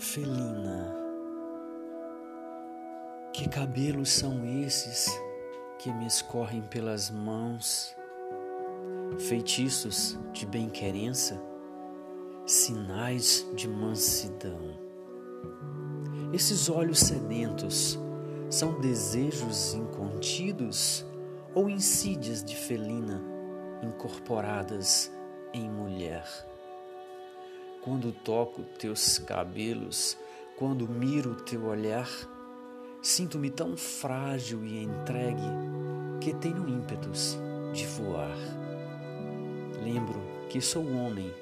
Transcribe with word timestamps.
Felina, 0.00 0.94
que 3.32 3.48
cabelos 3.48 4.10
são 4.10 4.44
esses 4.64 5.08
que 5.76 5.92
me 5.92 6.06
escorrem 6.06 6.62
pelas 6.62 7.10
mãos? 7.10 7.96
Feitiços 9.18 10.16
de 10.32 10.46
bem-querença, 10.46 11.36
sinais 12.46 13.44
de 13.56 13.66
mansidão. 13.66 14.78
Esses 16.32 16.68
olhos 16.68 17.00
sedentos 17.00 17.98
são 18.48 18.80
desejos 18.80 19.74
incontidos 19.74 21.04
ou 21.56 21.68
insídias 21.68 22.44
de 22.44 22.54
felina 22.54 23.20
incorporadas 23.82 25.10
em 25.52 25.68
mulher? 25.68 26.24
Quando 27.88 28.12
toco 28.12 28.64
teus 28.78 29.18
cabelos, 29.18 30.14
quando 30.58 30.86
miro 30.86 31.34
teu 31.36 31.64
olhar, 31.64 32.06
sinto-me 33.00 33.48
tão 33.48 33.78
frágil 33.78 34.62
e 34.62 34.84
entregue 34.84 35.40
que 36.20 36.34
tenho 36.34 36.68
ímpetos 36.68 37.38
de 37.72 37.86
voar. 37.86 38.36
Lembro 39.82 40.20
que 40.50 40.60
sou 40.60 40.84
homem 40.84 41.32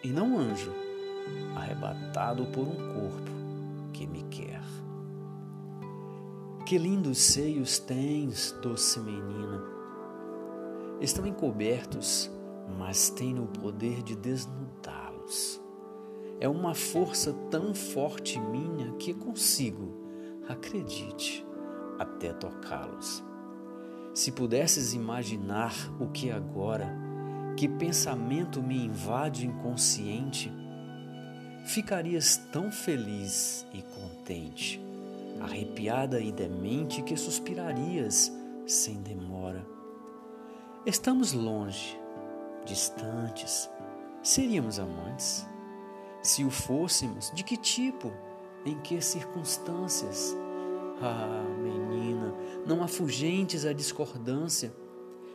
e 0.00 0.12
não 0.12 0.38
anjo, 0.38 0.72
arrebatado 1.56 2.46
por 2.52 2.68
um 2.68 2.76
corpo 2.94 3.32
que 3.92 4.06
me 4.06 4.22
quer. 4.30 4.62
Que 6.64 6.78
lindos 6.78 7.18
seios 7.18 7.80
tens, 7.80 8.52
doce 8.62 9.00
menina. 9.00 9.60
Estão 11.00 11.26
encobertos, 11.26 12.30
mas 12.78 13.10
têm 13.10 13.40
o 13.40 13.46
poder 13.48 14.04
de 14.04 14.14
desnudá-los. 14.14 15.65
É 16.38 16.48
uma 16.48 16.74
força 16.74 17.32
tão 17.50 17.74
forte 17.74 18.38
minha 18.38 18.92
que 18.92 19.14
consigo, 19.14 19.94
acredite, 20.48 21.46
até 21.98 22.32
tocá-los. 22.32 23.24
Se 24.12 24.32
pudesses 24.32 24.92
imaginar 24.92 25.74
o 26.00 26.08
que 26.08 26.30
agora, 26.30 26.94
que 27.56 27.66
pensamento 27.66 28.62
me 28.62 28.84
invade 28.84 29.46
inconsciente, 29.46 30.52
ficarias 31.64 32.36
tão 32.52 32.70
feliz 32.70 33.66
e 33.72 33.82
contente, 33.82 34.80
arrepiada 35.40 36.20
e 36.20 36.30
demente 36.30 37.02
que 37.02 37.16
suspirarias 37.16 38.30
sem 38.66 39.00
demora. 39.00 39.66
Estamos 40.84 41.32
longe, 41.32 41.98
distantes, 42.64 43.70
seríamos 44.22 44.78
amantes? 44.78 45.46
Se 46.26 46.42
o 46.42 46.50
fôssemos, 46.50 47.30
de 47.32 47.44
que 47.44 47.56
tipo? 47.56 48.12
Em 48.64 48.76
que 48.80 49.00
circunstâncias? 49.00 50.36
Ah, 51.00 51.44
menina, 51.62 52.34
não 52.66 52.82
afugentes 52.82 53.64
a 53.64 53.72
discordância. 53.72 54.74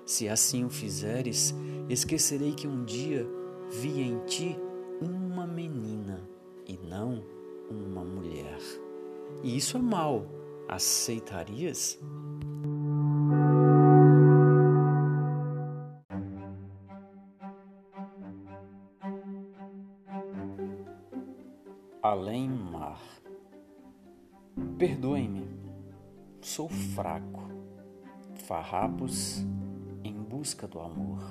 Se 0.05 0.27
assim 0.27 0.65
o 0.65 0.69
fizeres, 0.69 1.55
esquecerei 1.87 2.51
que 2.51 2.67
um 2.67 2.83
dia 2.83 3.25
vi 3.69 4.01
em 4.01 4.19
ti 4.25 4.59
uma 5.01 5.47
menina 5.47 6.29
e 6.67 6.77
não 6.77 7.23
uma 7.69 8.03
mulher. 8.03 8.59
E 9.41 9.55
isso 9.55 9.77
é 9.77 9.81
mal. 9.81 10.25
Aceitarias? 10.67 11.97
Além 22.03 22.49
mar. 22.49 22.99
Perdoe-me, 24.79 25.47
sou 26.41 26.67
fraco, 26.67 27.43
farrapos 28.47 29.45
em 30.03 30.11
busca 30.15 30.67
do 30.67 30.79
amor. 30.79 31.21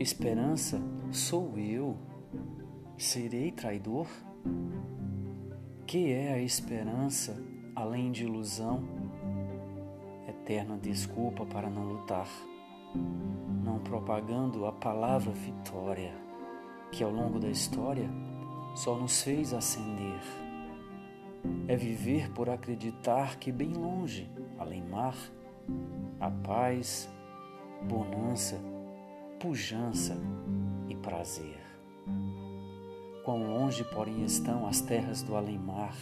Esperança 0.00 0.82
sou 1.12 1.56
eu, 1.56 1.96
serei 2.98 3.52
traidor? 3.52 4.08
Que 5.86 6.10
é 6.12 6.32
a 6.32 6.42
esperança 6.42 7.40
além 7.76 8.10
de 8.10 8.24
ilusão? 8.24 8.82
Eterna 10.26 10.76
desculpa 10.76 11.46
para 11.46 11.70
não 11.70 11.84
lutar, 11.84 12.28
não 13.62 13.78
propagando 13.78 14.66
a 14.66 14.72
palavra 14.72 15.30
vitória, 15.30 16.12
que 16.90 17.04
ao 17.04 17.12
longo 17.12 17.38
da 17.38 17.48
história 17.48 18.10
só 18.74 18.96
nos 18.96 19.22
fez 19.22 19.54
ascender. 19.54 20.20
É 21.68 21.76
viver 21.76 22.30
por 22.32 22.50
acreditar 22.50 23.36
que 23.36 23.52
bem 23.52 23.72
longe, 23.72 24.28
além 24.58 24.82
mar, 24.82 25.16
a 26.20 26.30
paz, 26.30 27.08
bonança, 27.82 28.60
pujança 29.38 30.16
e 30.88 30.96
prazer. 30.96 31.60
Quão 33.24 33.42
longe, 33.44 33.84
porém, 33.84 34.24
estão 34.24 34.66
as 34.66 34.80
terras 34.80 35.22
do 35.22 35.34
além-mar, 35.36 35.96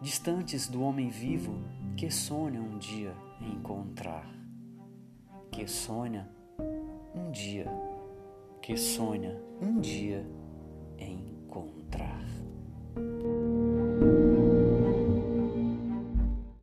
distantes 0.00 0.68
do 0.68 0.82
homem 0.82 1.10
vivo 1.10 1.54
que 1.96 2.10
sonha 2.10 2.60
um 2.60 2.78
dia 2.78 3.14
encontrar, 3.40 4.26
que 5.50 5.66
sonha 5.66 6.30
um 7.14 7.30
dia, 7.30 7.66
que 8.62 8.76
sonha 8.76 9.38
um 9.60 9.80
dia 9.80 10.24